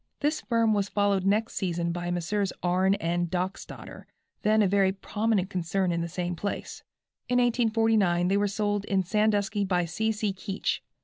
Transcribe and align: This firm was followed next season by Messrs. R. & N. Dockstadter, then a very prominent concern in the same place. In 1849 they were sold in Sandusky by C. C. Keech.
This 0.21 0.41
firm 0.41 0.73
was 0.73 0.89
followed 0.89 1.27
next 1.27 1.53
season 1.53 1.91
by 1.91 2.09
Messrs. 2.09 2.51
R. 2.63 2.89
& 2.93 2.95
N. 2.99 3.27
Dockstadter, 3.27 4.05
then 4.41 4.63
a 4.63 4.67
very 4.67 4.91
prominent 4.91 5.51
concern 5.51 5.91
in 5.91 6.01
the 6.01 6.09
same 6.09 6.35
place. 6.35 6.81
In 7.29 7.37
1849 7.37 8.27
they 8.27 8.35
were 8.35 8.47
sold 8.47 8.83
in 8.85 9.03
Sandusky 9.03 9.63
by 9.63 9.85
C. 9.85 10.11
C. 10.11 10.33
Keech. 10.33 10.81